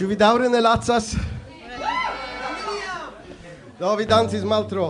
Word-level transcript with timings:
Ĉu 0.00 0.06
vi 0.08 0.16
daŭre 0.16 0.46
ne 0.48 0.62
lacas? 0.64 1.10
Do 3.76 3.90
vi 3.98 4.06
dancis 4.08 4.46
maltro. 4.48 4.86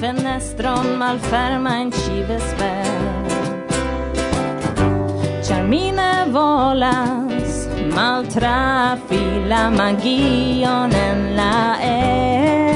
fenestron 0.00 0.96
malferma 0.96 1.74
in 1.82 1.90
ci 1.92 2.22
vesper. 2.28 2.88
Ĉar 5.46 5.62
mi 5.68 5.90
ne 5.92 6.12
volas 6.32 7.68
maltrafi 7.96 9.22
la 9.52 9.68
magion 9.76 10.96
en 11.06 11.20
la 11.36 11.54
aero 11.92 12.69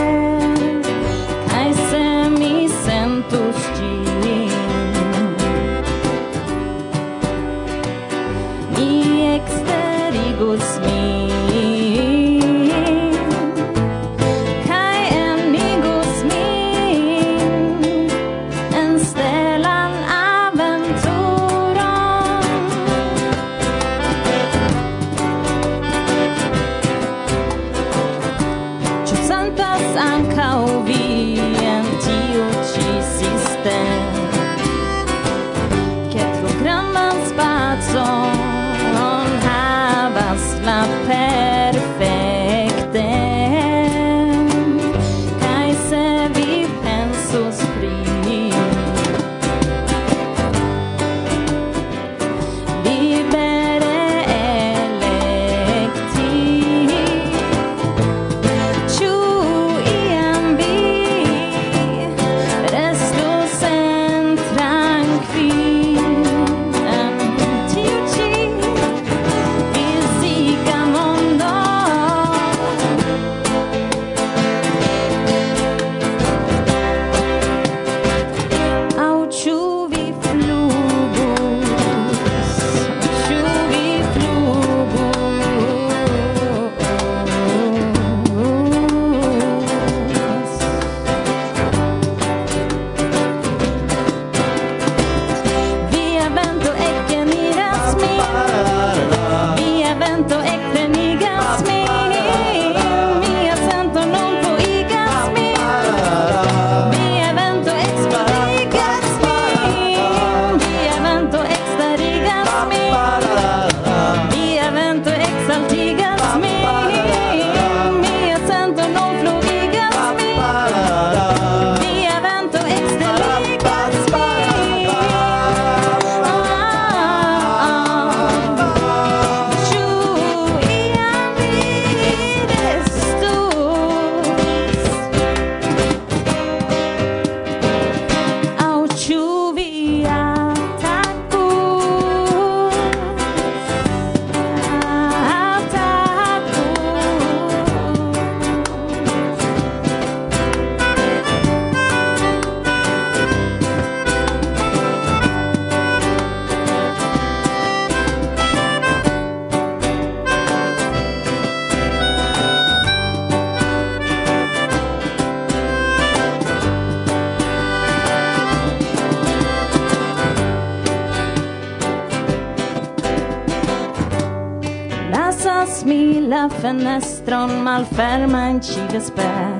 malferma 177.74 178.42
in 178.50 178.60
ciga 178.60 179.00
sper 179.06 179.58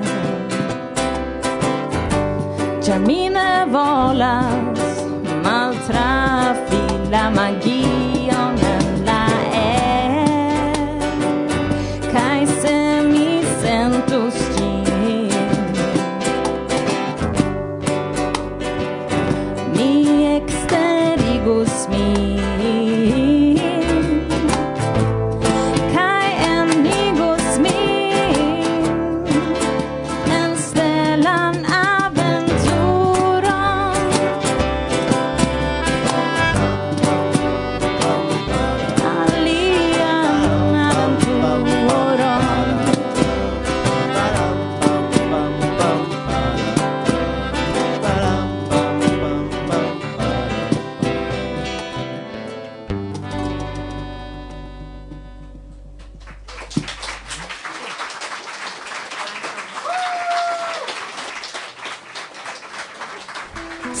Ciar 2.83 2.99
mine 3.07 3.49
volas 3.73 4.93
maltrafi 5.43 6.83
la 7.11 7.25
magia. 7.37 7.94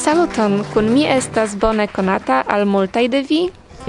Saluton, 0.05 0.59
kun 0.73 0.91
mi 0.93 1.07
estas 1.09 1.55
bone 1.57 1.87
konata 1.89 2.43
al 2.55 2.67
multaj 2.69 3.07
de 3.09 3.21
vi. 3.25 3.39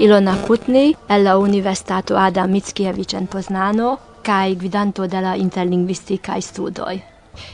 Ilona 0.01 0.33
Kutni, 0.47 0.95
el 1.13 1.23
la 1.23 1.35
Universitato 1.37 2.17
Adam 2.17 2.49
Mickiewicz 2.51 3.13
en 3.13 3.27
Poznano, 3.27 3.91
kaj 4.25 4.55
gvidanto 4.55 5.05
de 5.07 5.21
la 5.21 5.35
interlingvistikaj 5.35 6.41
studoj. 6.41 6.95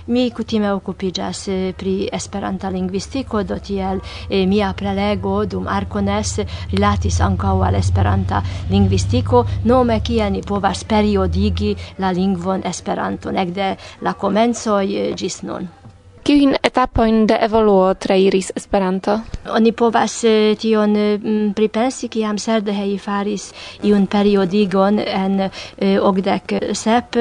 Mi 0.08 0.30
kutime 0.32 0.72
okupiĝas 0.72 1.44
eh, 1.48 1.74
pri 1.76 2.08
Esperanta 2.14 2.70
lingvistiko, 2.70 3.44
do 3.44 3.60
tiel 3.60 4.00
e, 4.30 4.46
mia 4.46 4.72
prelego 4.74 5.44
dum 5.46 5.68
Arkones 5.68 6.40
rilatis 6.72 7.20
ankaŭ 7.20 7.58
al 7.68 7.76
Esperanta 7.76 8.42
lingvistiko, 8.72 9.46
nome 9.66 10.00
kiel 10.00 10.32
ni 10.32 10.42
povas 10.42 10.88
periodigi 10.88 11.76
la 12.00 12.16
lingvon 12.16 12.64
Esperanton 12.64 13.38
ekde 13.38 13.74
la 14.02 14.14
komencoj 14.14 14.86
eh, 14.88 15.16
ĝis 15.16 15.42
nun. 15.44 15.83
Kiujn 16.24 16.54
etapojn 16.64 17.26
de 17.28 17.36
evoluo 17.44 17.90
trairis 18.00 18.54
Esperanto? 18.56 19.18
Oni 19.52 19.74
povas 19.76 20.14
eh, 20.24 20.54
tion 20.56 20.94
eh, 20.96 21.18
pripensi, 21.52 22.08
kiam 22.08 22.38
Serdehej 22.40 22.94
faris 23.04 23.50
iun 23.84 24.06
periodigon 24.08 25.02
en 25.04 25.42
eh, 25.44 25.98
ogdek 26.00 26.54
sep, 26.80 27.18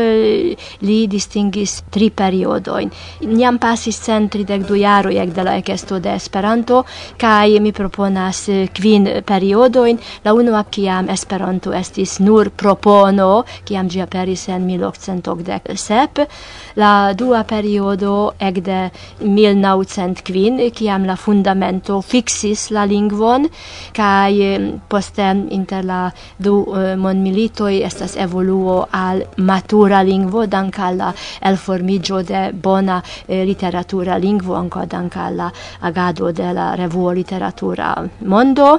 li 0.86 0.98
distingis 1.10 1.80
tri 1.90 2.12
periodojn. 2.14 2.92
Niam 3.26 3.58
pasis 3.58 3.98
centridek 4.06 4.68
du 4.68 4.78
jaroj 4.78 5.16
ekde 5.24 5.48
la 5.48 5.56
ekesto 5.58 5.98
de 5.98 6.14
Esperanto, 6.14 6.84
kaj 7.18 7.58
mi 7.58 7.74
proponas 7.74 8.44
kvin 8.70 9.10
periodojn, 9.26 9.98
la 10.22 10.36
unua 10.38 10.62
kiam 10.70 11.10
Esperanto 11.10 11.74
estis 11.74 12.20
nur 12.22 12.52
propono, 12.54 13.42
kiam 13.66 13.90
ĝi 13.90 14.06
aperis 14.06 14.46
en 14.46 14.62
1987, 14.70 16.30
la 16.78 16.94
dua 17.18 17.42
periodo 17.42 18.14
ekde 18.38 18.91
1905, 19.20 20.70
kiam 20.74 21.06
la 21.06 21.16
fundamento 21.16 22.00
fixis 22.02 22.70
la 22.70 22.84
lingvon, 22.84 23.48
kaj 23.96 24.32
mm, 24.32 24.68
poste 24.88 25.28
inter 25.50 25.84
la 25.84 26.02
du 26.38 26.54
eh, 26.76 26.96
mondmilitoj 26.96 27.72
estas 27.84 28.16
evoluo 28.16 28.86
al 28.90 29.22
matura 29.36 30.02
lingvo, 30.02 30.46
dank 30.46 30.78
al 30.78 30.96
la 30.96 31.12
elformiĝo 31.40 32.22
de 32.22 32.44
bona 32.52 33.00
eh, 33.28 33.44
literatura 33.46 34.18
lingvo, 34.18 34.56
ankaŭ 34.58 34.86
dank 34.86 35.16
al 35.16 35.36
la 35.36 35.50
agado 35.80 36.32
de 36.32 36.52
la 36.52 36.74
revuo 36.76 37.12
literatura 37.12 37.94
mondo. 38.20 38.78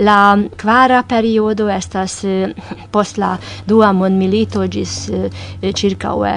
La 0.00 0.38
quara 0.56 1.02
periodo 1.02 1.68
estas 1.68 2.24
eh, 2.24 2.54
post 2.90 3.18
la 3.18 3.34
dua 3.66 3.90
mondmilito 3.92 4.62
gis 4.68 5.08
eh, 5.08 5.28
eh, 5.60 5.72
circaue 5.76 6.30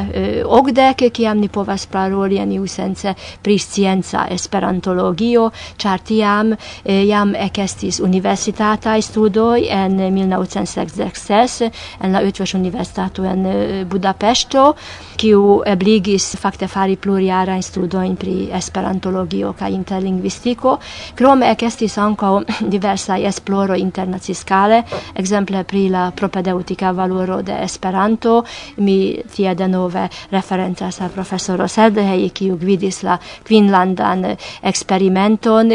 okdek, 0.44 1.06
kiam 1.16 1.40
ni 1.40 1.48
povas 1.48 1.86
paroli 1.88 2.42
en 2.42 2.52
iusence 2.52 3.14
pri 3.42 3.58
scienza 3.60 4.26
esperantologio, 4.30 5.50
char 5.78 6.02
tiam 6.04 6.52
jam 6.84 7.34
ekestis 7.40 8.02
universitataj 8.04 9.02
studoj 9.02 9.64
en 9.70 9.96
1966 10.12 11.70
en 12.02 12.12
la 12.12 12.22
Ötvös 12.22 12.56
Universitato 12.56 13.24
en 13.24 13.48
Budapesto 13.88 14.74
kiu 15.18 15.62
ebligis 15.66 16.34
fakte 16.40 16.68
fari 16.68 16.96
plurjarajn 17.00 17.64
studojn 17.64 18.16
pri 18.20 18.36
esperantologio 18.54 19.54
kaj 19.58 19.72
interlingvistiko. 19.72 20.78
Krome 21.16 21.52
ekestis 21.54 21.98
ankaŭ 21.98 22.34
diversaj 22.74 23.24
esploro 23.54 23.76
internaciscale, 23.76 24.84
exemple 25.14 25.64
pri 25.64 25.90
la 25.90 26.12
propedeutica 26.12 26.92
valoro 26.92 27.42
de 27.42 27.62
Esperanto, 27.62 28.44
mi 28.78 29.22
tie 29.30 29.54
denove 29.54 30.10
referencas 30.32 31.00
al 31.02 31.12
professoro 31.12 31.68
Serdehei, 31.68 32.32
kiu 32.34 32.58
gvidis 32.58 33.04
la 33.04 33.20
Quinlandan 33.46 34.26
experimenton, 34.62 35.70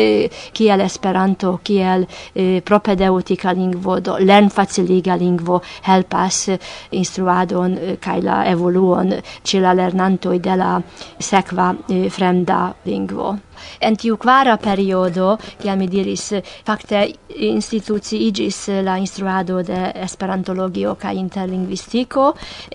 kiel 0.53 0.81
Esperanto, 0.81 1.61
kiel 1.63 2.07
eh, 2.35 2.61
propedeutica 2.65 3.53
lingvo, 3.53 4.01
do 4.01 4.19
lern 4.19 4.51
faciliga 4.51 5.15
lingvo 5.15 5.63
helpas 5.87 6.49
instruadon 6.91 7.79
eh, 7.79 7.97
kaj 8.03 8.23
la 8.23 8.45
evoluon 8.51 9.15
ĉe 9.45 9.63
la 9.63 9.73
lernantoj 9.73 10.41
de 10.43 10.57
la 10.57 10.81
sekva 11.21 11.75
eh, 11.89 12.09
fremda 12.11 12.73
lingvo. 12.85 13.37
En 13.81 13.97
tiu 13.97 14.17
kvara 14.17 14.57
periodo, 14.57 15.37
kiam 15.61 15.79
mi 15.79 15.89
diris, 15.89 16.33
fakte 16.67 17.05
instituciigis 17.29 18.69
la 18.85 18.99
instruado 18.99 19.63
de 19.63 19.93
esperantologio 19.95 20.95
kaj 21.01 21.15
interlingvistiko, 21.17 22.33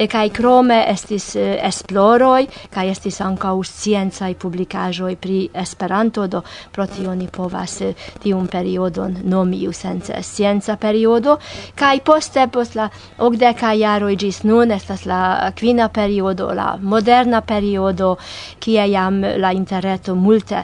kaj 0.09 0.29
krome 0.29 0.83
estis 0.89 1.33
esploroj 1.39 2.47
kaj 2.73 2.89
estis 2.89 3.19
ankaŭ 3.21 3.55
sciencaj 3.63 4.33
publikaĵoj 4.39 5.15
pri 5.15 5.37
Esperanto, 5.53 6.27
do 6.27 6.41
protioni 6.71 7.27
povas 7.27 7.79
tiun 8.23 8.47
periodon 8.47 9.17
nomi 9.23 9.61
sense 9.73 10.21
scienza 10.23 10.75
periodo, 10.77 11.37
kaj 11.75 11.99
poste 11.99 12.47
post 12.47 12.75
la 12.75 12.89
okdeka 13.17 13.73
jaroj 13.73 14.13
igis 14.13 14.43
nun 14.43 14.71
estas 14.71 15.05
la 15.05 15.51
kvina 15.55 15.89
periodo, 15.89 16.51
la 16.53 16.77
moderna 16.81 17.41
periodo, 17.41 18.17
kie 18.59 18.87
jam 18.91 19.21
la 19.21 19.51
interreto 19.53 20.15
multe 20.15 20.63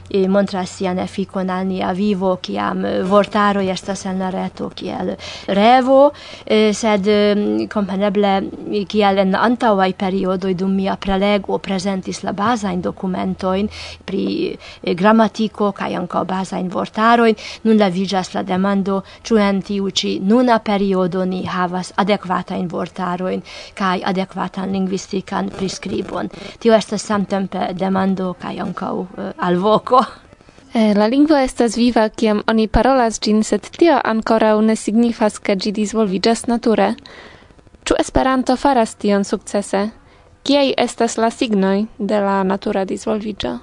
montras 0.27 0.69
sian 0.69 0.99
efficon 0.99 1.49
al 1.49 1.65
nia 1.67 1.91
vivo, 1.93 2.35
kiam 2.43 2.85
eh, 2.85 3.01
vortaroj 3.07 3.67
estas 3.71 4.05
en 4.05 4.19
la 4.19 4.29
reto 4.31 4.69
kiel 4.75 5.13
revo, 5.47 6.11
eh, 6.45 6.73
sed 6.73 7.07
mm, 7.07 7.67
compreneble, 7.71 8.33
kiel 8.89 9.21
en 9.23 9.35
antaŭaj 9.35 9.93
periodoj 9.99 10.53
dum 10.59 10.75
mia 10.75 10.97
prelego 10.99 11.57
prezentis 11.63 12.23
la 12.23 12.33
bazajn 12.33 12.81
dokumentojn 12.81 13.69
pri 14.05 14.25
eh, 14.51 14.93
gramatiko 14.95 15.71
kaj 15.71 15.95
ankaŭ 16.01 16.25
bazajn 16.27 16.69
vortarojn, 16.73 17.39
nun 17.63 17.79
leviĝas 17.79 18.33
la 18.35 18.43
demando 18.43 19.01
ĉu 19.23 19.39
en 19.39 19.61
tiu 19.61 19.89
ĉi 19.89 20.17
nuna 20.27 20.59
periodo 20.59 21.25
ni 21.25 21.43
havas 21.45 21.93
adekvatajn 21.95 22.67
vortarojn 22.67 23.43
kaj 23.77 24.01
adekvatan 24.11 24.71
lingvistikan 24.75 25.49
priskribon. 25.55 26.29
Tio 26.59 26.75
estas 26.75 27.05
samtempe 27.07 27.71
demando 27.73 28.33
kaj 28.41 28.57
ankaŭ 28.67 28.95
alvoko. 29.37 30.00
Eh, 30.73 30.93
la 30.95 31.07
lingvo 31.07 31.35
estas 31.35 31.75
viva 31.77 32.09
kiam 32.09 32.43
oni 32.47 32.67
parolas 32.67 33.19
ĝin, 33.19 33.43
sed 33.43 33.67
tio 33.77 33.97
ankoraŭ 34.13 34.61
ne 34.61 34.75
signifas, 34.75 35.39
ke 35.39 35.55
ĝi 35.55 35.71
disvolviĝas 35.71 36.45
nature. 36.47 36.93
Ĉu 37.83 37.97
Esperanto 37.99 38.55
faras 38.55 38.95
tion 38.95 39.27
sukcese? 39.27 39.89
Kiaj 40.43 40.73
estas 40.77 41.17
la 41.17 41.29
signoj 41.29 41.85
de 41.99 42.21
la 42.23 42.43
natura 42.43 42.85
disvolviĝo? 42.85 43.57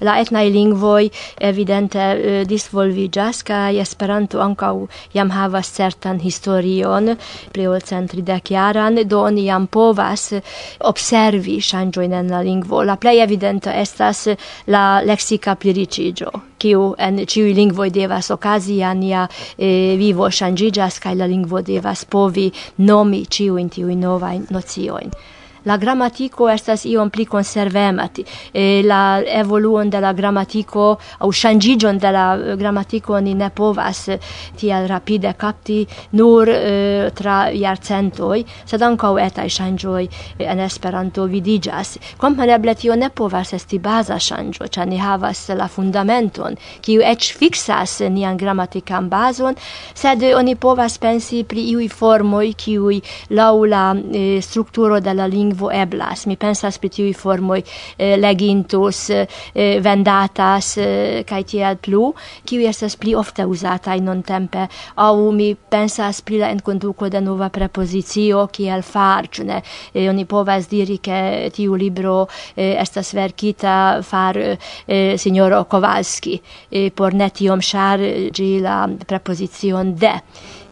la 0.00 0.16
etnaj 0.20 0.46
lingvoj 0.50 1.08
evidente 1.50 2.00
eh, 2.00 2.44
disvolviĝas 2.48 3.42
kaj 3.46 3.80
Esperanto 3.82 4.40
ankaŭ 4.40 4.74
jam 5.14 5.30
havas 5.30 5.72
certan 5.76 6.20
historion 6.20 7.14
pli 7.52 7.66
ol 7.66 7.80
centridek 7.80 8.50
jaran 8.50 9.02
do 9.04 9.22
oni 9.28 9.46
jam 9.46 9.66
povas 9.66 10.32
observi 10.80 11.60
ŝanĝojn 11.60 12.12
en 12.12 12.30
la 12.30 12.42
lingvo. 12.42 12.82
La 12.84 12.96
plej 12.96 13.20
evidenta 13.22 13.74
estas 13.74 14.26
la 14.66 15.00
leksika 15.04 15.54
pliriĉiĝo 15.54 16.32
kiu 16.58 16.82
en 16.98 17.20
ĉiuj 17.26 17.52
lingvoj 17.56 17.90
devas 17.90 18.30
okazi 18.34 18.82
ania 18.82 19.26
e, 19.28 19.68
eh, 19.68 19.96
vivo 20.00 20.30
ŝanĝiĝas 20.30 21.00
kaj 21.04 21.14
la 21.20 21.30
lingvo 21.30 21.62
devas 21.62 22.04
povi 22.04 22.50
nomi 22.78 23.24
ĉiujn 23.26 23.72
tiujn 23.76 24.00
novajn 24.00 24.46
nociojn 24.50 25.35
la 25.66 25.76
grammatico 25.76 26.48
estas 26.50 26.84
iom 26.86 27.10
pli 27.10 27.26
konservema. 27.26 28.06
E 28.52 28.82
la 28.84 29.20
evoluon 29.26 29.90
de 29.90 30.00
la 30.00 30.12
grammatico 30.12 30.96
au 31.18 31.32
ŝanĝiĝon 31.32 31.98
de 31.98 32.12
la 32.14 32.26
eh, 32.36 32.54
grammatico 32.56 33.18
ni 33.20 33.34
ne 33.34 33.50
povas 33.50 34.08
eh, 34.08 34.18
tiel 34.56 34.86
rapide 34.88 35.32
kapti 35.38 35.80
nur 36.12 36.48
eh, 36.48 37.10
tra 37.14 37.50
iarcentoi 37.50 38.44
sed 38.64 38.82
ancau 38.82 39.18
etai 39.18 39.48
ŝanĝoj 39.50 40.04
eh, 40.04 40.46
en 40.46 40.60
Esperanto 40.66 41.26
vidigas 41.26 41.96
Kompreneble 42.16 42.74
tio 42.74 42.94
ne 42.96 43.10
povas 43.10 43.52
esti 43.56 43.78
baza 43.82 44.18
ŝanĝo, 44.22 44.68
ĉar 44.70 44.86
ni 44.88 44.98
havas 45.02 45.48
la 45.56 45.66
fundamenton, 45.68 46.56
kiu 46.80 47.02
ec 47.02 47.26
fixas 47.38 47.98
nian 48.10 48.36
grammatican 48.36 49.08
bazon, 49.10 49.56
sed 49.94 50.22
oni 50.36 50.54
povas 50.56 50.98
pensi 50.98 51.42
pri 51.44 51.66
iui 51.72 51.88
formoi 51.88 52.54
kiui 52.54 53.00
laŭ 53.36 53.52
la 53.66 53.84
eh, 53.96 54.38
strukturo 54.42 55.00
de 55.00 55.14
la 55.14 55.26
lingua 55.26 55.55
lingvo 55.56 55.70
eblas. 55.72 56.26
Mi 56.26 56.36
pensas 56.36 56.78
pri 56.78 56.88
tiuj 56.88 57.14
formoj 57.14 57.62
eh, 57.98 58.16
legintus, 58.16 59.10
eh, 59.10 59.26
eh 59.54 59.80
vendatas 59.80 60.76
eh, 60.78 61.24
kaj 61.26 61.42
tiel 61.44 61.76
plu, 61.76 62.14
kiu 62.44 62.60
estas 62.68 62.96
pli 62.96 63.14
ofte 63.14 63.44
uzataj 63.44 64.00
nuntempe. 64.00 64.66
Aŭ 64.96 65.32
mi 65.32 65.54
pensas 65.54 66.20
pri 66.20 66.38
la 66.38 66.50
enkonduko 66.50 67.08
de 67.08 67.20
nova 67.20 67.48
prepozicio 67.48 68.46
kiel 68.52 68.82
far, 68.82 69.28
ĉu 69.28 69.44
ne? 69.44 69.62
Eh, 69.94 70.08
oni 70.08 70.24
povas 70.24 70.68
diri 70.68 70.98
ke 70.98 71.50
tiu 71.52 71.74
libro 71.74 72.26
eh, 72.56 72.76
estas 72.80 73.14
verkita 73.14 74.02
far 74.02 74.36
eh, 74.36 75.16
sinjoro 75.16 75.64
Kowalski 75.64 76.40
eh, 76.70 76.90
por 76.90 77.14
ne 77.14 77.30
tiom 77.30 77.60
ŝar 77.60 78.00
eh, 78.00 78.60
la 78.60 78.88
prepozicion 79.06 79.94
de 79.96 80.12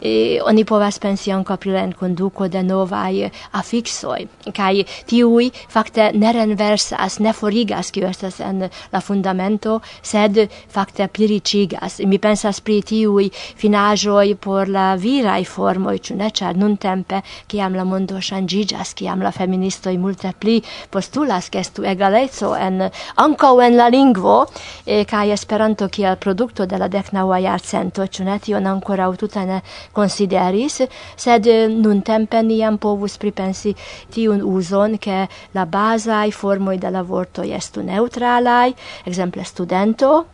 e 0.05 0.39
oni 0.43 0.65
povas 0.65 0.99
pensi 0.99 1.31
ankaŭ 1.33 1.57
pri 1.57 1.71
la 1.71 2.47
de 2.47 2.61
novaj 2.63 3.29
afiksoj 3.51 4.27
kaj 4.53 4.74
kai 4.83 5.05
tiui 5.07 5.51
fakte 5.69 6.11
ne 6.13 6.31
renversas, 6.33 7.19
ne 7.19 7.33
forigas, 7.33 7.91
kiu 7.91 8.07
estas 8.07 8.39
en 8.43 8.65
la 8.91 9.01
fundamento, 9.01 9.79
sed 10.01 10.39
fakte 10.69 11.07
pliricigas. 11.07 11.99
Mi 12.05 12.19
pensas 12.19 12.61
pri 12.61 12.81
tiui 12.81 13.29
finaĵoj 13.31 14.35
por 14.41 14.69
la 14.69 14.95
virai 14.95 15.43
formoj, 15.45 15.97
ĉu 15.99 16.15
ne, 16.19 16.29
ĉar 16.31 16.57
nuntempe, 16.57 17.21
kiam 17.47 17.75
la 17.75 17.85
mondo 17.85 18.19
ŝanĝiĝas, 18.19 18.95
kiam 18.95 19.21
la 19.23 19.31
feministoj 19.31 19.95
multe 19.97 20.33
pli 20.39 20.61
postulas 20.91 21.49
ke 21.49 21.61
estu 21.61 21.85
egaleco 21.85 22.55
en 22.55 22.89
ankaŭ 23.21 23.53
en 23.65 23.77
la 23.77 23.89
lingvo 23.89 24.45
e, 24.85 25.03
kaj 25.05 25.31
Esperanto 25.35 25.87
kiel 25.89 26.17
produkto 26.17 26.65
de 26.65 26.77
la 26.79 26.87
deknaŭa 26.87 27.39
jarcento, 27.43 28.05
ĉu 28.07 28.23
ne 28.25 28.39
tion 28.39 28.65
ankoraŭ 28.67 29.11
tute 29.19 29.45
ne 29.45 29.61
konsideris, 29.93 30.81
sed 31.17 31.47
eh, 31.47 31.67
nuntempe 31.69 32.41
ni 32.43 32.59
jam 32.61 32.77
povus 32.77 33.17
pripensi 33.21 33.75
tiun 34.13 34.41
uson 34.55 34.97
che 34.97 35.27
la 35.51 35.65
basai 35.65 36.31
formoi 36.31 36.77
de 36.77 36.89
la 36.89 37.03
vorto 37.03 37.41
estu 37.41 37.81
neutralai, 37.81 38.73
exemple 39.03 39.43
studento, 39.43 40.25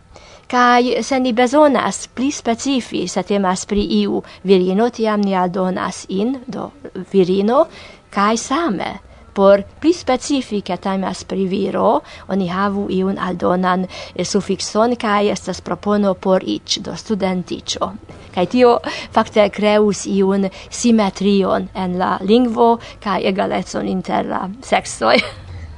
kai 0.47 1.03
se 1.03 1.19
ni 1.19 1.31
bezonas 1.33 2.07
pli 2.13 2.31
specifi 2.31 3.07
se 3.07 3.23
temas 3.23 3.65
pri 3.65 3.85
iu 4.01 4.23
virino 4.43 4.89
tiam 4.89 5.21
ni 5.23 5.35
aldonas 5.35 6.05
in 6.09 6.35
do 6.45 6.71
virino 7.11 7.67
kai 8.09 8.37
same 8.37 9.10
por 9.33 9.63
pli 9.79 9.93
specifica 9.93 10.77
temas 10.77 11.23
pri 11.23 11.45
viro, 11.47 12.01
oni 12.27 12.47
havu 12.47 12.87
iun 12.89 13.19
aldonan 13.19 13.85
e, 14.15 14.25
sufikson 14.25 14.95
kai 14.95 15.29
estas 15.29 15.61
propono 15.61 16.13
por 16.13 16.43
ich 16.43 16.79
do 16.81 16.95
studenticho. 16.95 17.91
Kaj 18.35 18.45
tio 18.45 18.77
fakte 19.11 19.49
creus 19.49 20.05
iun 20.05 20.49
simetrion 20.69 21.67
en 21.75 21.97
la 21.99 22.17
lingvo 22.21 22.77
kaj 23.03 23.21
egalecon 23.31 23.87
inter 23.87 24.25
la 24.25 24.49
seksoj. 24.63 25.17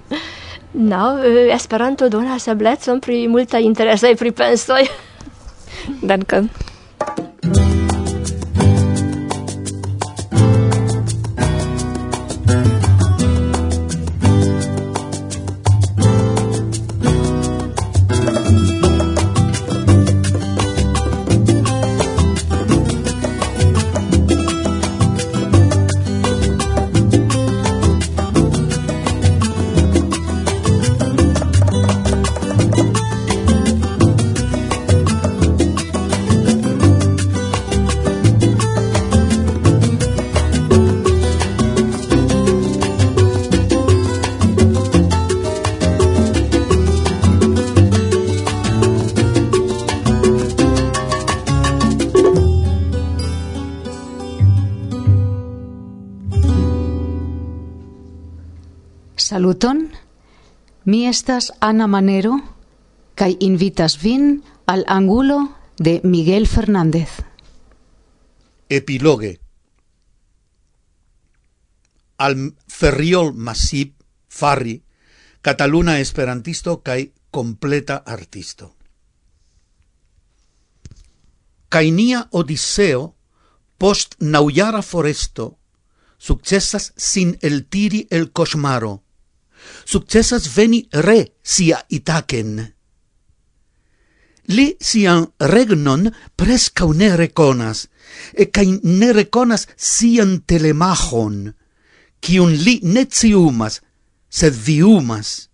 no, 0.91 1.17
eh, 1.23 1.53
Esperanto 1.53 2.09
donas 2.09 2.47
eblecon 2.47 3.01
pri 3.01 3.27
multa 3.27 3.59
interesaj 3.59 4.15
pripensoj. 4.15 4.87
Dankon. 6.01 6.49
Saluton. 59.43 59.91
Mi 60.85 61.05
estas 61.05 61.51
Ana 61.59 61.83
Manero 61.91 62.37
kaj 63.19 63.33
invitas 63.43 63.97
vin 63.99 64.39
al 64.65 64.85
angulo 64.87 65.57
de 65.77 65.99
Miguel 66.05 66.47
Fernández. 66.47 67.09
Epilogue. 68.69 69.41
Al 72.19 72.55
Ferriol 72.69 73.33
Masip 73.33 73.99
Farri, 74.29 74.81
Cataluna 75.41 75.99
esperantisto 75.99 76.79
kaj 76.79 77.11
completa 77.29 78.01
artisto. 78.05 78.71
Kaj 81.67 81.91
nia 81.91 82.29
odiseo 82.31 83.09
post 83.77 84.15
naujara 84.19 84.81
foresto 84.81 85.57
successas 86.17 86.93
sin 86.95 87.37
el 87.41 87.65
tiri 87.67 88.07
el 88.09 88.31
cosmaro 88.31 89.02
successas 89.85 90.47
veni 90.55 90.87
re 90.91 91.33
sia 91.41 91.83
Itacen. 91.89 92.73
Li 94.51 94.75
sian 94.79 95.25
regnon 95.39 96.09
prescau 96.35 96.91
ne 96.93 97.15
reconas, 97.15 97.87
e 98.35 98.49
cae 98.51 98.79
ne 98.83 99.13
reconas 99.15 99.67
sian 99.77 100.41
telemachon, 100.45 101.53
cium 102.19 102.51
li 102.65 102.79
ne 102.83 103.05
ciumas, 103.07 103.79
sed 104.29 104.55
viumas. 104.65 105.47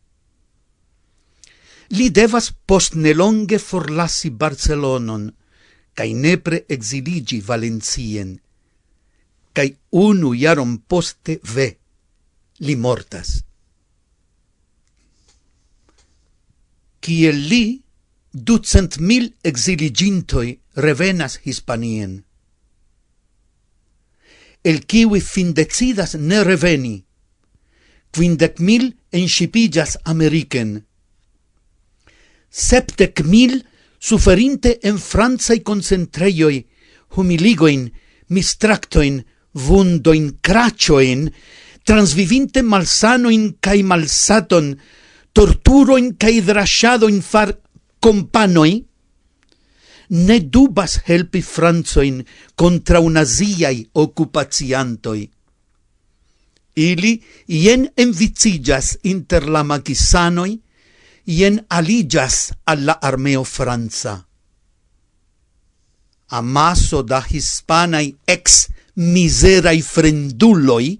Li 1.97 2.09
devas 2.09 2.51
post 2.65 2.95
nelonge 2.95 3.59
forlassi 3.59 4.29
Barcelonon, 4.29 5.29
cae 5.93 6.13
nepre 6.13 6.63
exiligi 6.69 7.41
Valencien, 7.45 8.37
cae 9.53 9.75
unu 9.91 10.33
iaron 10.33 10.77
poste 10.87 11.39
ve, 11.43 11.69
li 12.65 12.75
mortas. 12.75 13.48
kiel 16.99 17.37
li 17.49 17.81
ducent 18.33 18.99
mil 18.99 19.31
exiligintoi 19.43 20.59
revenas 20.75 21.39
Hispanien. 21.43 22.23
El 24.63 24.83
kiwi 24.85 25.21
fin 25.23 25.53
decidas 25.55 26.15
ne 26.19 26.43
reveni, 26.43 26.97
quindec 28.11 28.59
mil 28.59 28.93
enshipillas 29.11 29.97
Ameriken. 30.03 30.83
septec 32.49 33.21
mil 33.23 33.63
suferinte 33.99 34.79
en 34.81 34.97
Franzai 34.97 35.59
concentreioi, 35.61 36.65
humiligoin, 37.15 37.91
mistractoin, 38.27 39.23
vundoin, 39.53 40.39
cracioin, 40.41 41.29
transvivinte 41.85 42.61
malsanoin 42.61 43.55
cae 43.61 43.83
malsaton, 43.83 44.75
torturoin 45.39 46.17
cae 46.19 46.41
drashadoin 46.43 47.21
far 47.23 47.53
companoi, 48.03 48.73
ne 50.27 50.35
dubas 50.51 50.97
helpi 51.07 51.39
franzoin 51.41 52.17
contra 52.59 52.99
unaziai 52.99 53.85
occupaziantoi. 54.03 55.21
Ili 56.75 57.13
ien 57.47 57.85
envicigas 57.95 58.97
inter 59.11 59.47
la 59.47 59.63
magisanoi 59.63 60.57
ien 61.37 61.61
aligas 61.69 62.51
alla 62.65 62.97
armeo 63.01 63.43
franza 63.43 64.17
Amaso 66.27 67.01
da 67.03 67.23
hispanai 67.29 68.11
ex 68.27 68.67
miserai 68.95 69.81
frenduloi 69.81 70.99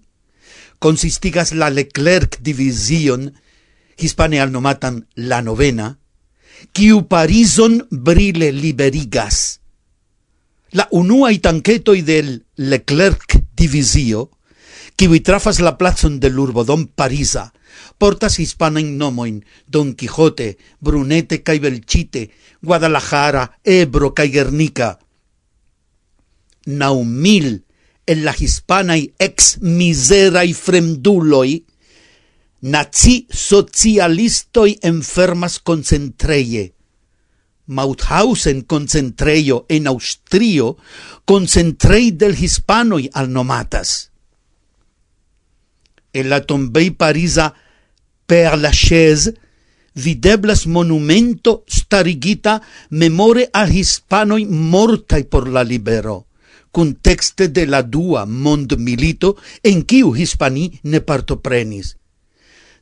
consistigas 0.80 1.52
la 1.52 1.70
Leclerc 1.70 2.40
division 2.42 3.30
hispane 4.00 4.40
al 4.42 4.52
nomatan 4.52 5.08
la 5.16 5.42
novena, 5.42 6.00
quiu 6.74 7.08
Parison 7.08 7.80
brile 7.90 8.52
liberigas. 8.52 9.60
La 10.72 10.88
unuai 10.92 11.40
tanketoi 11.40 12.02
del 12.06 12.46
Leclerc 12.56 13.40
divisio, 13.58 14.30
quiu 14.96 15.20
trafas 15.24 15.60
la 15.60 15.78
plazon 15.78 16.20
del 16.20 16.40
urbodon 16.40 16.88
Parisa, 16.88 17.50
portas 17.98 18.40
hispanain 18.40 18.98
nomoin 18.98 19.44
Don 19.68 19.94
Quijote, 19.96 20.58
Brunete 20.80 21.42
cae 21.44 21.60
Belchite, 21.60 22.30
Guadalajara, 22.62 23.60
Ebro 23.64 24.14
cae 24.14 24.30
Guernica. 24.30 25.00
Nau 26.66 27.04
mil 27.04 27.66
en 28.06 28.24
la 28.26 28.34
hispanai 28.34 29.14
ex 29.20 29.58
miserai 29.62 30.54
fremduloi, 30.54 31.64
nazi 32.62 33.26
socialistoi 33.30 34.78
enfermas 34.82 35.60
concentreie. 35.60 36.74
Mauthausen 37.66 38.64
concentreio 38.66 39.66
en 39.70 39.88
Austrio 39.88 40.78
concentrei 41.26 42.12
del 42.12 42.36
hispanoi 42.36 43.10
al 43.14 43.30
nomatas. 43.30 44.10
En 46.12 46.30
la 46.30 46.42
tombei 46.42 46.90
parisa 46.92 47.54
per 48.26 48.58
la 48.58 48.72
chaise 48.74 49.36
videblas 49.94 50.66
monumento 50.66 51.64
starigita 51.68 52.62
memore 52.90 53.50
al 53.54 53.70
hispanoi 53.70 54.46
mortai 54.46 55.24
por 55.30 55.48
la 55.48 55.62
libero, 55.62 56.26
cun 56.72 56.96
texte 56.96 57.50
de 57.50 57.68
la 57.68 57.84
dua 57.84 58.26
mond 58.26 58.74
milito 58.78 59.38
en 59.62 59.86
quiu 59.86 60.16
hispani 60.18 60.80
ne 60.84 61.02
partoprenis 61.02 61.99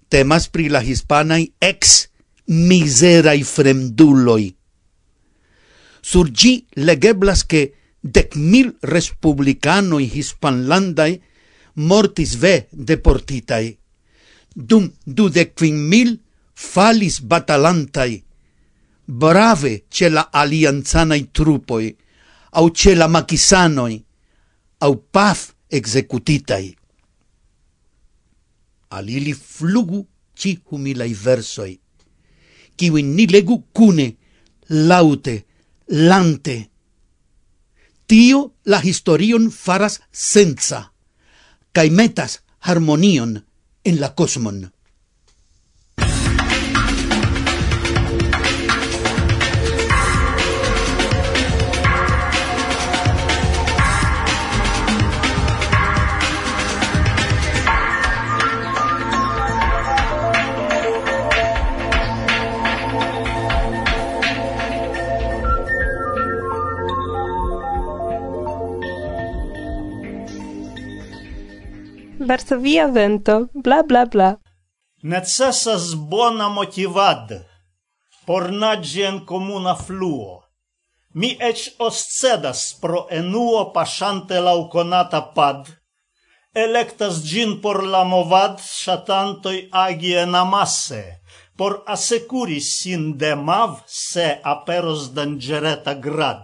temas 0.08 0.48
pri 0.50 0.70
la 0.70 0.82
hispanai 0.82 1.52
ex 1.60 2.08
miserai 2.48 3.44
fremduloi. 3.44 4.56
Sur 6.02 6.32
gi 6.32 6.66
legeblas 6.80 7.44
che 7.46 7.74
dec 8.00 8.36
mil 8.36 8.76
republicanoi 8.82 10.08
hispanlandai 10.08 11.20
mortis 11.74 12.36
ve 12.36 12.68
deportitai, 12.72 13.78
dum 14.54 14.92
du 15.04 15.30
quin 15.54 15.76
mil 15.76 16.20
falis 16.54 17.20
batalantai, 17.22 18.24
brave 19.06 19.86
ce 19.90 20.10
la 20.10 20.30
alianzanai 20.32 21.30
trupoi, 21.32 21.96
au 22.52 22.70
ce 22.70 22.96
la 22.96 23.08
macisanoi, 23.08 24.04
au 24.80 24.96
paf 24.96 25.54
executitai 25.70 26.76
al 28.90 29.10
ili 29.10 29.34
flugu 29.34 30.08
ci 30.36 30.60
humilai 30.70 31.14
versoi, 31.14 31.80
kiwi 32.76 33.04
ni 33.04 33.28
legu 33.28 33.64
cune, 33.74 34.16
laute, 34.68 35.46
lante. 35.88 36.70
Tio 38.06 38.54
la 38.64 38.80
historion 38.80 39.52
faras 39.52 40.02
senza, 40.12 40.94
caimetas 41.72 42.44
harmonion 42.60 43.46
en 43.84 44.00
la 44.00 44.16
cosmon. 44.16 44.77
Varsovia 72.28 72.88
vento, 72.88 73.48
bla 73.54 73.84
bla 73.84 74.06
bla. 74.06 74.30
Necessas 75.02 75.94
bona 75.96 76.50
motivad 76.50 77.30
por 78.26 78.52
nagi 78.52 79.04
en 79.08 79.20
comuna 79.26 79.76
fluo. 79.76 80.44
Mi 81.14 81.30
ec 81.40 81.62
oscedas 81.80 82.62
pro 82.82 83.06
enuo 83.20 83.62
pasante 83.72 84.42
lau 84.44 84.68
conata 84.74 85.22
pad, 85.36 85.70
electas 86.54 87.22
gin 87.30 87.62
por 87.62 87.80
la 87.94 88.04
movad 88.04 88.60
shatantoi 88.60 89.70
agi 89.72 90.12
en 90.24 90.36
amasse, 90.36 91.04
por 91.56 91.84
asecuri 91.88 92.60
sin 92.60 93.16
de 93.18 93.36
mav 93.36 93.80
se 93.88 94.28
aperos 94.44 95.14
dangereta 95.16 95.94
grad. 95.94 96.44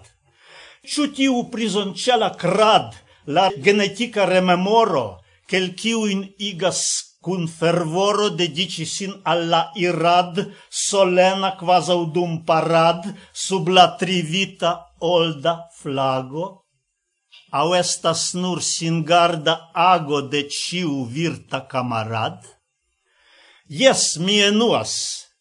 Ciu 0.88 1.12
tiu 1.12 1.44
prizoncela 1.52 2.32
crad, 2.40 2.96
la 3.28 3.50
genetica 3.52 4.26
rememoro, 4.26 5.23
quelciuin 5.54 6.22
igas 6.50 6.82
cun 7.22 7.44
fervoro 7.58 8.28
dedici 8.40 8.86
sin 8.90 9.14
alla 9.32 9.62
irad 9.86 10.36
solena 10.88 11.52
quasau 11.60 12.10
dum 12.16 12.32
parad 12.48 13.02
sub 13.46 13.70
la 13.76 13.86
trivita 14.00 14.72
olda 15.14 15.54
flago? 15.80 16.46
Au 17.60 17.70
estas 17.84 18.34
nur 18.42 18.60
singarda 18.74 19.54
ago 19.94 20.20
de 20.32 20.42
ciu 20.50 21.06
virta 21.16 21.60
camarad? 21.72 22.40
Yes, 23.70 24.18
mi 24.26 24.42
enuas, 24.50 24.94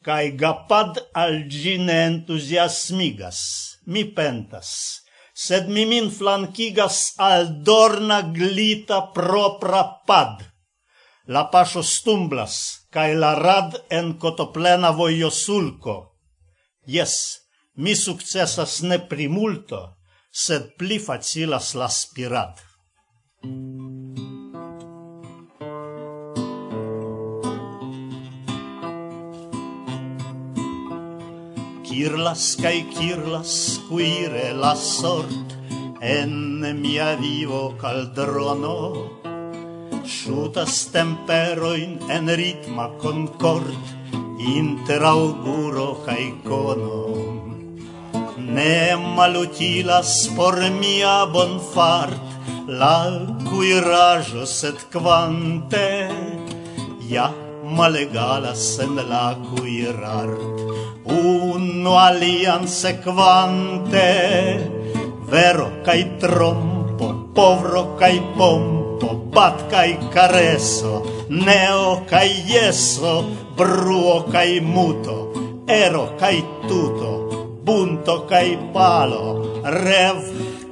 cae 0.04 0.36
gapad 0.42 1.00
al 1.22 1.48
gine 1.48 1.96
entusiasmigas, 2.10 3.40
mi 3.86 4.04
pentas 4.16 5.01
sed 5.42 5.68
mi 5.74 5.84
min 5.90 6.08
flankigas 6.16 6.98
al 7.28 7.48
dorna 7.66 8.18
glita 8.36 8.98
propra 9.16 9.82
pad. 10.06 10.42
La 11.34 11.42
pasio 11.52 11.82
stumblas, 11.82 12.56
cae 12.94 13.14
la 13.22 13.32
rad 13.44 13.78
en 13.98 14.12
kotoplena 14.22 14.90
vojosulko. 14.98 15.96
Jes, 16.94 17.14
mi 17.82 17.94
sukcesas 18.04 18.82
ne 18.88 18.98
primulto, 19.12 19.80
sed 20.44 20.74
pli 20.78 20.98
facilas 20.98 21.74
la 21.80 21.88
spirad. 21.88 22.58
Irlas 32.02 32.44
kai 32.62 32.78
kirlas 32.94 33.78
quire 33.86 34.46
la 34.62 34.74
sort 34.74 35.48
En 36.00 36.32
mia 36.82 37.10
vivo 37.20 37.62
caldrono 37.82 38.78
Sciutas 40.12 40.74
temperoin 40.94 41.92
en 42.16 42.26
ritma 42.40 42.86
concord 43.02 43.84
Inter 44.56 45.04
auguro 45.12 46.02
kai 46.06 46.26
cono. 46.48 47.02
Ne 48.56 48.96
malutilas 49.16 50.12
por 50.36 50.58
mia 50.80 51.14
bonfart 51.34 52.66
La 52.80 52.96
cuirajo 53.46 54.44
set 54.58 54.78
quante 54.90 55.86
Ja 57.12 57.30
malegalas 57.78 58.64
en 58.84 58.96
la 59.08 59.26
cuirart 59.48 60.52
unu 61.62 61.94
alian 61.94 62.66
sequante 62.66 64.08
vero 65.30 65.68
kai 65.86 66.02
trompo 66.20 67.06
povro 67.36 67.82
kai 68.00 68.18
pompo 68.36 69.08
bat 69.34 69.56
kai 69.72 69.92
careso 70.14 70.94
neo 71.46 72.02
kai 72.10 72.30
yeso 72.52 73.14
bruo 73.56 74.16
kai 74.34 74.52
muto 74.74 75.16
ero 75.66 76.04
kai 76.20 76.38
tuto 76.68 77.12
bunto 77.64 78.16
kai 78.30 78.58
palo 78.74 79.26
rev 79.62 80.18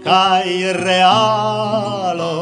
kai 0.06 0.50
realo. 0.86 2.34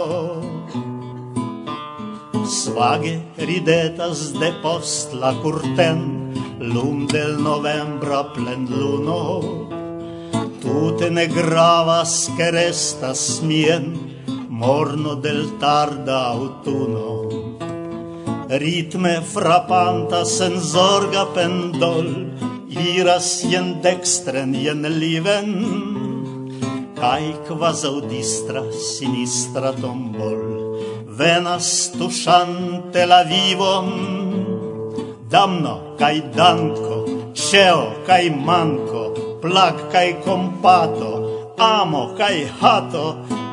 Svage 2.49 3.15
ridetas 3.49 4.33
de 4.41 4.51
post 4.63 5.13
la 5.13 5.37
curtento 5.43 6.18
lum 6.61 7.07
del 7.07 7.39
novembra 7.39 8.25
plen 8.25 8.67
luno 8.69 9.69
tutte 10.61 11.11
ne 11.11 11.27
gravas 11.27 12.31
che 12.37 12.51
restas 12.51 13.41
mien 13.41 13.95
morno 14.49 15.15
del 15.15 15.57
tarda 15.59 16.27
autuno 16.35 17.57
ritme 18.49 19.21
frapanta 19.23 20.25
sen 20.25 20.61
zorga 20.61 21.27
pendol 21.35 22.11
iras 22.69 23.45
jen 23.45 23.81
dextren 23.81 24.55
jen 24.55 24.83
liven 24.99 25.51
kai 26.99 27.31
quasau 27.47 28.03
distra 28.03 28.63
sinistra 28.75 29.71
tombol. 29.73 30.43
Venas 31.19 31.91
tushante 31.95 33.07
la 33.07 33.23
vivon. 33.23 33.89
Damno! 35.31 35.88
kai 35.99 36.21
danko, 36.37 36.97
ceo 37.35 38.05
kai 38.07 38.31
manko, 38.31 39.03
plag 39.43 39.77
kai 39.93 40.11
compato, 40.25 41.13
amo 41.59 42.15
kai 42.19 42.47
hato, 42.61 43.07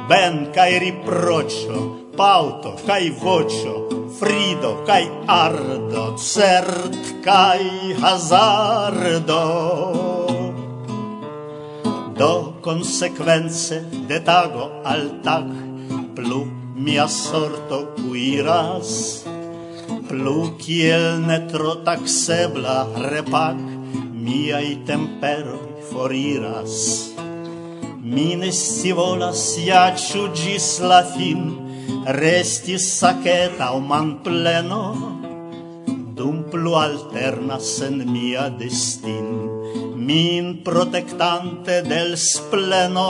ben 0.10 0.52
kai 0.56 0.80
riproĉo, 0.84 1.80
pauto 2.18 2.76
kai 2.88 3.10
vocio 3.10 3.76
frido 4.20 4.72
kai 4.88 5.06
ardo, 5.28 6.06
cert 6.18 6.96
kai 7.26 7.94
hazardo. 8.02 9.44
Do 12.16 12.34
consequenze 12.62 13.84
de 14.08 14.20
tago 14.24 14.70
al 14.92 15.20
tag 15.26 15.50
plu 16.16 16.46
mia 16.76 17.08
sorto 17.08 17.92
cuiras 18.00 19.26
Plu 20.10 20.40
kiel 20.62 21.22
ne 21.28 21.40
tro 21.52 21.76
taksebla 21.88 22.78
repak, 23.12 23.60
miai 24.26 24.78
temperoi 24.88 25.76
foriras. 25.92 26.76
Mi 28.02 28.36
ne 28.40 28.52
scivolas 28.54 29.44
ja 29.66 29.84
ĉu 30.06 30.28
ĝis 30.40 30.68
la 30.90 31.02
fin 31.16 31.46
restis 32.06 32.86
saketa 33.00 33.72
man 33.74 33.88
manpleno, 33.88 34.84
dum 36.18 36.44
plu 36.52 36.76
alternas 36.76 37.82
en 37.88 37.98
mia 38.12 38.50
destin, 38.60 39.28
min 40.08 40.64
protektante 40.64 41.82
del 41.82 42.16
spleno, 42.18 43.10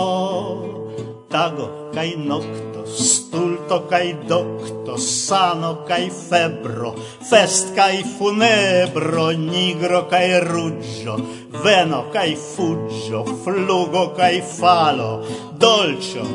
tago 1.29 1.67
kai 1.93 2.15
nokto 2.15 2.74
stulto 2.95 3.85
kai 3.87 4.15
docto 4.25 4.97
sano 4.97 5.83
kai 5.83 6.09
febro, 6.09 6.95
fest 7.29 7.73
kai 7.75 8.03
funebro, 8.03 9.31
nigro 9.31 10.07
kai 10.07 10.39
ruggio 10.39 11.15
veno 11.63 12.09
kai 12.11 12.35
fuggio 12.35 13.23
flugo 13.25 14.11
kai 14.11 14.41
falo, 14.41 15.25
dolcio 15.57 16.25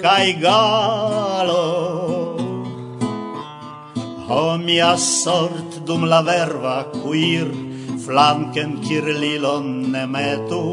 kai 0.00 0.38
galo. 0.38 1.64
Homia 4.28 4.96
sort 4.96 5.80
dum 5.86 6.04
la 6.04 6.20
verva 6.22 6.84
cuir, 6.92 7.48
flanken 8.04 8.80
kirlilon 8.84 9.90
ne 9.92 10.04
metu, 10.06 10.64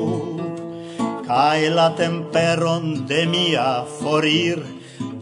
cae 1.28 1.70
la 1.70 1.90
temperon 1.96 3.06
de 3.08 3.26
mia 3.26 3.86
forir, 4.00 4.60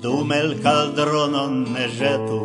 dum 0.04 0.32
el 0.36 0.60
caldronon 0.60 1.54
ne 1.74 1.88
jetu 1.98 2.44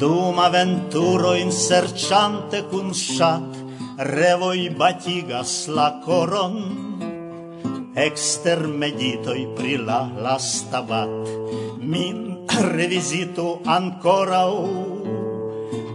Dum 0.00 0.38
aventuro 0.38 1.32
in 1.42 1.50
serciante 1.50 2.58
cun 2.70 2.92
shat 2.92 3.50
Revoi 3.96 4.68
batigas 4.80 5.52
la 5.76 5.88
coron 6.04 6.56
Exter 7.94 8.60
meditoi 8.66 9.52
pri 9.56 9.76
la 9.76 10.08
lasta 10.24 10.80
bat. 10.80 11.12
Min 11.76 12.48
revisitu 12.76 13.60
u 13.60 14.70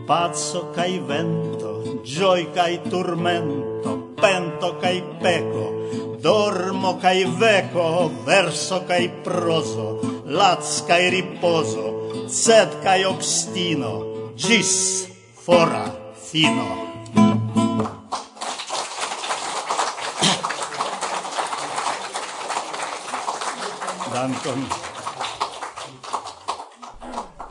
Pazzo 0.07 0.71
cae 0.75 0.99
vento, 0.99 2.01
gioi 2.03 2.47
cae 2.53 2.77
turmento, 2.89 4.13
pento 4.15 4.77
cae 4.79 5.01
peco, 5.19 5.65
dormo 6.27 6.97
cae 6.99 7.23
veco, 7.25 8.11
verso 8.25 8.83
cae 8.85 9.07
proso, 9.23 10.01
lats 10.25 10.83
cae 10.83 11.09
riposo, 11.09 12.27
sed 12.27 12.67
cae 12.83 13.05
obstino, 13.07 13.91
gis 14.35 15.07
fora 15.45 15.85
fino. 16.29 16.67
Dankon. 24.11 24.67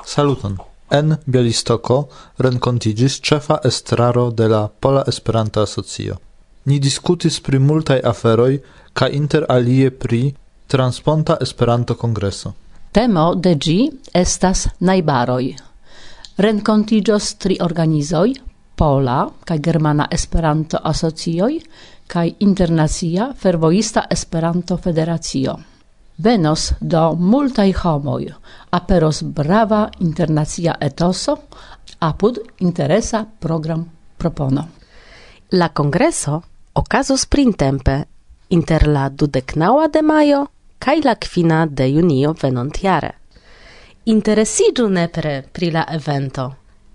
Saluton. 0.04 0.60
En 0.90 1.16
Bialistoko 1.24 2.10
renkontigis 2.38 3.22
cefa 3.24 3.58
estraro 3.64 4.30
de 4.30 4.52
la 4.52 4.68
Pola 4.68 5.02
Esperanta 5.08 5.62
Asocio 5.62 6.25
ni 6.66 6.78
discutis 6.78 7.40
pri 7.40 7.58
multaj 7.58 8.00
aferoj 8.04 8.58
kaj 8.92 9.10
inter 9.12 9.46
alie 9.48 9.90
pri 9.90 10.34
Transponta 10.66 11.36
Esperanto-Kongreso. 11.40 12.52
Temo 12.92 13.34
de 13.34 13.54
ĝi 13.54 13.78
estas 14.14 14.66
najbaroj. 14.80 15.44
Renkontiĝos 16.36 17.34
tri 17.42 17.58
organizoj, 17.60 18.34
Pola 18.76 19.20
kaj 19.48 19.58
Germana 19.64 20.08
Esperanto-Asocioj 20.12 21.52
kaj 22.12 22.26
Internacia 22.44 23.30
Fervoista 23.38 24.02
Esperanto-Federacio. 24.10 25.54
Venos 26.18 26.72
do 26.80 27.12
multaj 27.14 27.72
homoj, 27.82 28.26
aperos 28.70 29.22
brava 29.22 29.80
internacia 30.00 30.74
etoso, 30.80 31.36
apud 31.98 32.38
interesa 32.58 33.24
program 33.38 33.84
propono. 34.16 34.68
La 35.52 35.68
congreso 35.68 36.42
ocasus 36.76 37.24
printempe 37.26 38.04
inter 38.48 38.86
la 38.86 39.08
dudecnaua 39.08 39.88
de 39.88 40.02
maio 40.02 40.40
cae 40.78 41.00
la 41.02 41.14
quina 41.16 41.66
de 41.66 41.86
junio 41.88 42.34
venontiare. 42.42 43.14
Interesigiu 44.04 44.88
nepre 44.88 45.42
pri 45.52 45.70
la 45.70 45.86
evento. 45.90 46.44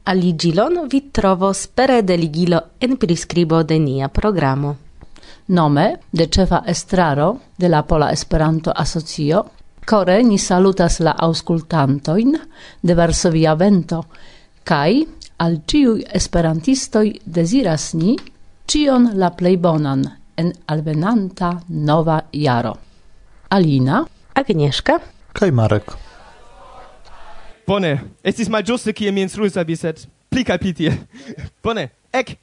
Aligilon 0.04 0.88
vi 0.88 1.02
trovos 1.12 1.68
pere 1.68 2.02
de 2.04 2.18
ligilo 2.18 2.62
en 2.80 2.96
priscribo 2.98 3.64
de 3.64 3.80
nia 3.80 4.08
programo. 4.08 4.76
Nome 5.48 6.00
de 6.12 6.28
cefa 6.30 6.62
estraro 6.66 7.40
de 7.58 7.68
la 7.68 7.82
Pola 7.84 8.12
Esperanto 8.12 8.72
Asocio, 8.72 9.46
core 9.86 10.22
ni 10.24 10.38
salutas 10.38 11.00
la 11.00 11.16
auscultantoin 11.18 12.38
de 12.82 12.94
Varsovia 12.94 13.56
Vento, 13.56 14.04
kaj 14.64 15.02
al 15.38 15.58
ĉiuj 15.66 16.06
esperantistoi 16.14 17.16
desiras 17.26 17.94
ni 17.94 18.16
cion 18.72 19.10
la 19.14 19.30
plej 19.30 19.58
bonan 19.58 20.10
en 20.36 20.54
alvenanta 20.66 21.62
nova 21.68 22.22
jaro. 22.32 22.76
Alina, 23.50 24.06
Agnieszka 24.34 25.00
kaj 25.34 25.52
Marek. 25.52 25.92
Bone, 27.68 27.92
estis 28.24 28.50
malĝuste 28.50 28.94
kie 28.94 29.12
mi 29.12 29.26
instruis 29.26 29.58
al 29.58 29.68
vi, 29.68 29.76
sed 29.76 30.06
pli 30.32 30.44
kaj 30.48 30.58
pli 30.64 30.74
tie. 30.74 30.94
Bone, 31.64 31.90
ek! 32.14 32.36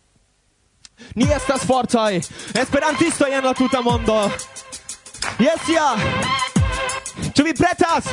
Ni 1.15 1.29
estas 1.33 1.65
fortaj, 1.65 2.21
esperantistoj 2.59 3.31
en 3.33 3.45
la 3.49 3.55
tuta 3.57 3.81
mondo. 3.83 4.19
Jes 5.41 5.69
ja! 5.73 5.89
Ĉu 7.33 7.45
vi 7.47 7.55
pretas? 7.57 8.13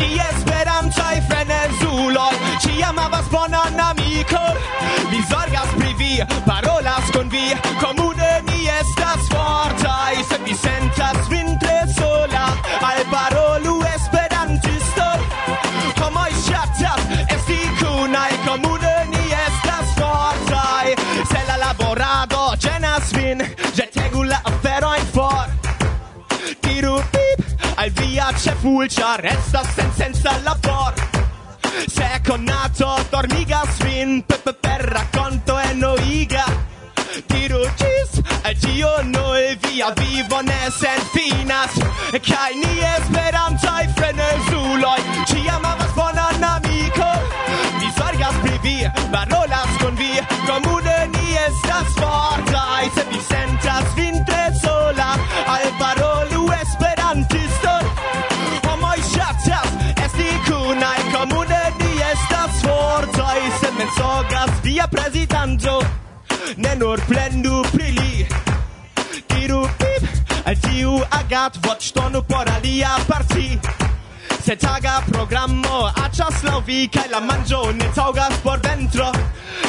Ni 0.00 0.10
esperantaj 0.28 1.20
frenezuloj, 1.30 2.32
ĉiam 2.66 2.98
havas 3.00 3.30
bonan 3.32 3.95
mi 4.16 4.24
Mi 5.10 5.22
zorgas 5.28 5.68
pri 5.78 5.94
vi, 5.94 6.24
parolas 6.46 7.10
con 7.12 7.28
vi. 7.28 7.54
Comune 7.80 8.42
ni 8.48 8.66
estas 8.68 9.28
fortai 9.28 10.24
Se 10.28 10.38
mi 10.38 10.54
sentas 10.54 11.28
vin 11.28 11.58
tre 11.58 11.86
sola 11.96 12.56
Al 12.80 13.04
parolu 13.10 13.82
esperantisto 13.94 15.06
Homoi 16.00 16.32
shatas 16.46 17.02
esti 17.28 17.60
cunai 17.78 18.34
Comune 18.46 18.94
ni 19.08 19.24
estas 19.46 19.86
fortai 19.98 20.94
Se 21.30 21.40
la 21.48 21.56
laborado 21.56 22.54
genas 22.58 23.12
vin 23.12 23.38
Jetegu 23.74 24.22
la 24.24 24.40
aferoin 24.44 25.06
for. 25.12 25.46
Tiru 26.60 27.02
pip 27.12 27.44
al 27.76 27.90
via 27.90 28.32
cefulcia 28.32 29.16
Restas 29.16 29.66
sen 29.74 29.92
senza 29.96 30.38
labor. 30.44 31.15
Se 31.86 32.20
connato 32.24 32.96
dormigas 33.10 33.78
vin 33.82 34.22
Pepe 34.22 34.52
per 34.54 34.80
racconto 34.80 35.58
e 35.58 35.72
noiga. 35.74 36.44
Diru 37.26 37.62
cis 37.76 38.20
e 38.42 38.54
gio 38.56 39.02
noi 39.02 39.56
via 39.62 39.92
vivo 39.92 40.40
ne 40.40 40.70
sen 40.70 41.00
finas. 41.12 41.72
Kai 42.10 42.54
ni 42.54 42.80
esperantai 42.96 43.88
frenezuloi 43.94 45.02
Ci 45.26 45.48
amavas 45.48 45.92
bonan 45.94 46.42
amico. 46.42 47.08
Mi 47.78 47.90
sorgas 47.96 48.34
pri 48.42 48.58
vi, 48.62 48.90
parolas 49.10 49.76
con 49.80 49.94
vi. 49.94 50.12
Comune 50.46 51.08
ni 51.12 51.36
estas 51.46 51.92
fortai 51.94 52.90
Se 52.94 53.04
vi 53.10 53.20
sen 53.28 53.55
didanzo 65.16 65.80
ne 66.56 66.74
nur 66.80 67.00
plendu 67.08 67.62
pri 67.72 67.90
li 67.98 68.26
Diru 69.32 69.62
pip 69.80 70.02
al 70.48 70.56
tiu 70.64 70.92
agat 71.18 71.56
voĉtonu 71.64 72.20
por 72.28 72.48
alia 72.56 72.92
parti. 73.08 73.58
Se 74.46 74.54
taga 74.64 74.94
programmo 75.08 75.78
aĉas 76.04 76.42
laŭ 76.46 76.60
vi 76.68 76.80
Kai 76.94 77.08
la 77.14 77.20
manjo 77.28 77.62
ne 77.78 77.88
taugas 77.96 78.36
por 78.44 78.60
ventro 78.66 79.08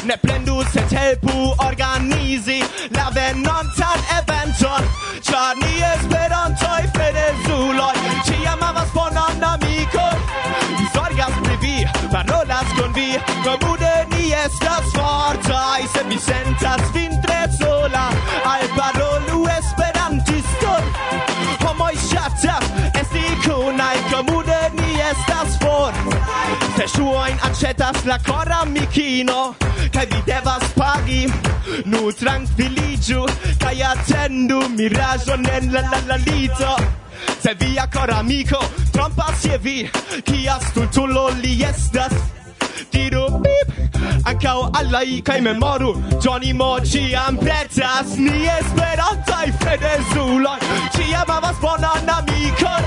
ne 0.09 0.17
plendu 0.23 0.57
se 0.73 0.83
helpu 0.91 1.37
organizi 1.67 2.59
la 2.97 3.07
venontan 3.15 4.03
eventon 4.17 4.91
ĉar 5.29 5.57
ni 5.63 5.73
esperantoi 5.93 6.83
Fedezuloi 6.97 8.13
ĉiam 8.29 8.61
havas 8.67 8.93
bonan 8.97 9.43
amico 9.53 10.05
mi 10.77 10.85
zorgas 10.93 11.41
pri 11.43 11.57
vi 11.65 11.75
parolas 12.13 12.77
con 12.77 12.93
vi 12.99 13.09
Comune 13.43 13.93
ni 14.13 14.31
estas 14.45 14.96
sentas 16.27 16.83
vin 16.95 17.13
tre 17.25 17.41
sola 17.59 18.07
al 18.53 18.67
parolu 18.77 19.45
esperantiston 19.57 20.83
homoj 21.63 21.93
ŝatas 22.09 22.65
esti 23.01 23.23
kunaj 23.45 23.95
komune 24.11 24.59
ni 24.79 24.99
estas 25.09 25.57
for. 25.61 25.93
Se 26.77 26.87
ŝuojn 26.95 27.39
aĉetas 27.49 28.05
la 28.09 28.17
kora 28.27 28.63
mikino 28.65 29.39
kaj 29.93 30.05
vi 30.11 30.21
devas 30.25 30.65
pagi. 30.77 31.23
Nu 31.85 32.11
trankviliĝu 32.19 33.25
kaj 33.63 33.75
atendu 33.91 34.61
miraĵon 34.77 35.45
en 35.57 35.71
la 35.73 35.83
la 35.91 36.01
la 36.07 36.17
lito. 36.27 36.77
Se 37.43 37.53
via 37.59 37.87
cor 37.93 38.11
amico 38.11 38.59
trompas 38.93 39.45
je 39.45 39.57
vi, 39.57 39.77
kia 40.25 40.57
stultulo 40.69 41.29
li 41.43 41.53
estas, 41.63 42.13
Diru 42.91 43.25
bip 43.43 43.67
Ancao 44.25 44.69
allai 44.73 45.21
kai 45.21 45.39
memoru 45.41 45.91
Johnny 46.21 46.53
Mo 46.53 46.79
ciam 46.79 47.37
pretas 47.37 48.17
Ni 48.17 48.45
esperantai 48.57 49.51
frenezuloi 49.59 50.59
Ciam 50.95 51.27
havas 51.27 51.57
bonan 51.61 52.09
amikon 52.17 52.83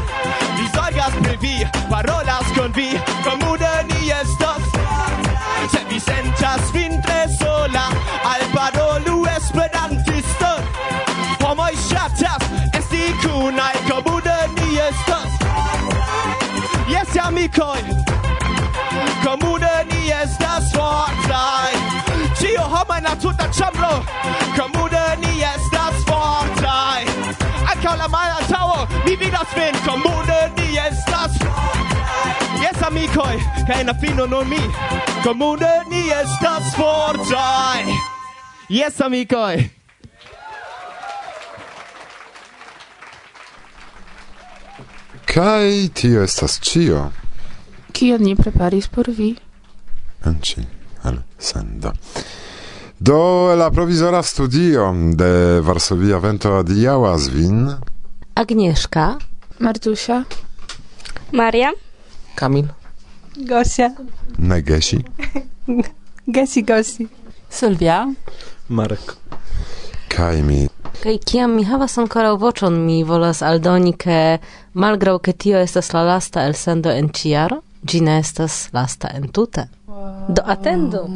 Mi 0.56 0.66
zorgas 0.74 1.14
pri 1.22 1.36
vi 1.42 1.54
Parolas 1.90 2.46
con 2.56 2.72
vi. 2.72 2.90
Commune 3.24 3.72
ni 3.88 4.10
estas 4.10 4.62
Se 5.72 5.80
vi 5.88 5.98
sentas 6.00 6.70
vin 6.72 7.00
tre 7.02 7.26
sola 7.38 7.86
Al 8.32 8.42
parolu 8.54 9.26
esperantisto 9.36 10.52
Homoi 11.42 11.74
ŝatas 11.88 12.42
esti 12.78 13.12
kunaj 13.22 13.76
Commune 13.88 14.38
ni 14.56 14.78
estas 14.78 15.30
Yes, 16.90 17.16
amicoi. 17.22 17.99
la 23.10 23.32
da 23.32 23.46
ĉambro. 23.52 24.04
Komude 24.56 25.04
ni 25.22 25.42
estas 25.42 25.96
fortaj. 26.08 27.02
Ankaŭ 27.72 27.94
la 27.98 28.08
malantaŭo 28.08 28.86
mi 29.06 29.16
vidas 29.16 29.50
vin. 29.56 29.74
Komune 29.86 30.40
ni 30.56 30.78
estas 30.88 31.32
Yes, 32.62 32.82
amikoj 32.86 33.34
kaj 33.66 33.80
en 33.80 33.86
la 33.86 33.94
fino 34.00 34.26
nur 34.26 34.44
mi. 34.44 34.62
Komune 35.24 35.72
ni 35.90 36.02
estas 36.22 36.74
fortaj. 36.76 37.84
Yes, 38.68 39.00
amikoj. 39.00 39.68
Kaj 45.24 45.88
tio 45.94 46.22
estas 46.22 46.60
ĉio. 46.60 47.10
Kion 47.92 48.22
ni 48.22 48.36
preparis 48.36 48.88
por 48.88 49.10
vi? 49.18 49.34
Anci 50.24 50.66
al 51.02 51.22
sendo. 51.38 51.92
Do 53.02 53.54
la 53.56 53.70
provizora 53.70 54.22
studio 54.22 54.92
de 55.16 55.60
Varsovia 55.64 56.18
Vento 56.18 56.50
adiaŭas 56.58 57.30
vin. 57.32 57.62
Agnieszka, 58.34 59.14
Martusia? 59.58 60.24
Maria, 61.32 61.70
Kamil, 62.34 62.68
Gosia, 63.48 63.88
Ne 64.36 64.60
Gesi. 64.68 65.00
Gosi, 66.62 67.08
Sylwia, 67.48 68.14
Marek. 68.68 69.16
Kai 70.08 70.42
mi 70.42 70.68
kaj 71.00 71.16
kiam 71.24 71.56
mi 71.56 71.64
havas 71.64 71.96
ankoraŭ 71.98 72.36
voĉon, 72.36 72.76
mi 72.84 73.00
volas 73.04 73.40
aldoni, 73.40 73.96
ke 73.96 74.38
malgraŭ 74.74 75.18
ke 75.24 75.32
tio 75.32 75.56
estas 75.56 75.94
la 75.96 76.04
lasta 76.04 76.44
elsendo 76.44 76.92
en 76.92 77.08
ĉi 77.08 77.30
jaro, 77.32 77.62
ĝi 77.80 78.04
ne 78.04 78.20
estas 78.20 78.66
lasta 78.76 79.16
entute. 79.16 79.70
Do 80.28 80.44
atendu! 80.44 81.06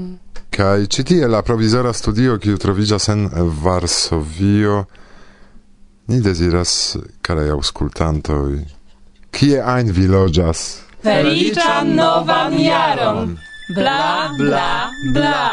Kai 0.54 0.86
ĉi 0.86 1.02
tie 1.02 1.26
la 1.26 1.40
provizora 1.42 1.90
studio 1.92 2.38
kiu 2.38 2.58
troviĝas 2.62 3.08
en 3.10 3.26
Varsovio. 3.64 4.84
Ni 6.06 6.20
deziras 6.22 6.94
karaj 7.26 7.50
aŭskultantoj 7.56 8.48
kie 9.34 9.58
ajn 9.74 9.90
vi 9.96 10.06
loĝas? 10.10 10.60
Feliĉan 11.04 11.90
novan 11.98 12.54
jaron. 12.60 13.34
Bla 13.74 14.30
bla 14.38 14.68
bla. 15.16 15.44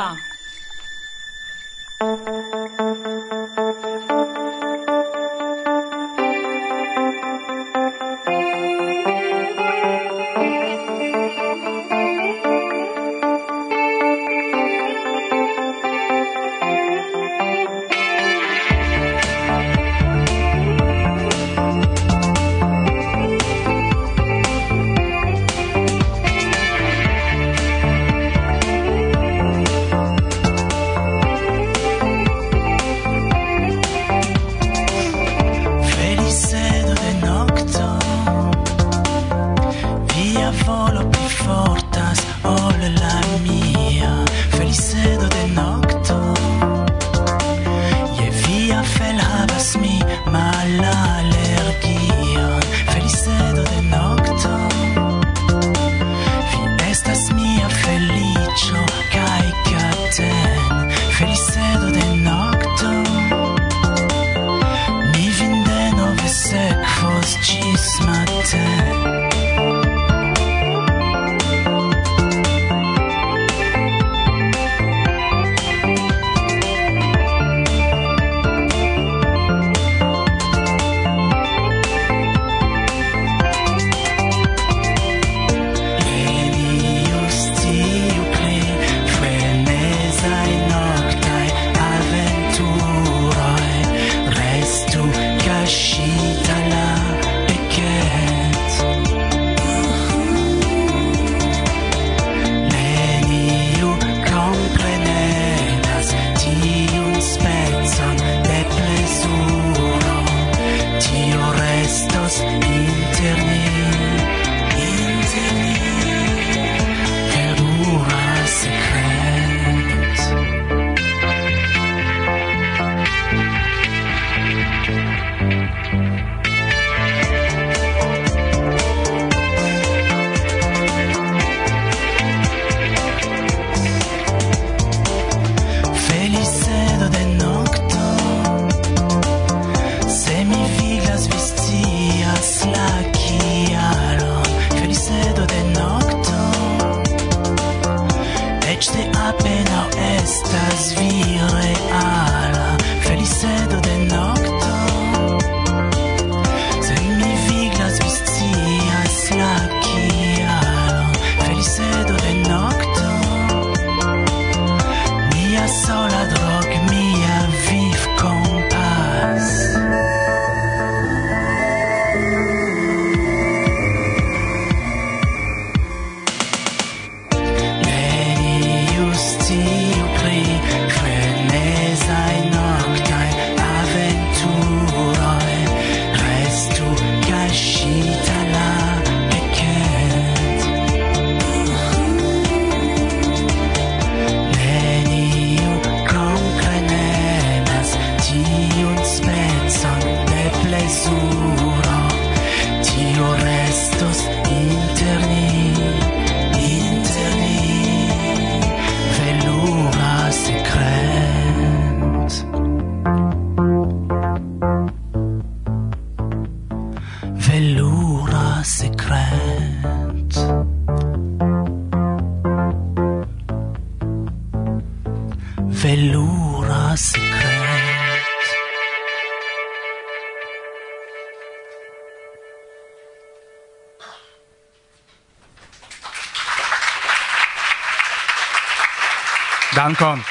Dankon. 239.91 240.21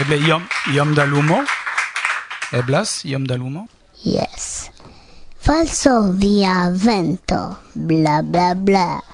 Eble 0.00 0.18
iom, 0.26 0.42
iom 0.74 0.94
da 0.98 1.04
lumo? 1.06 1.38
Eblas 2.50 3.04
iom 3.06 3.28
da 3.30 3.38
lumo? 3.38 3.68
Yes. 4.02 4.70
Falso 5.38 6.10
via 6.18 6.70
vento, 6.74 7.58
bla 7.74 8.22
bla 8.22 8.54
bla. 8.54 9.13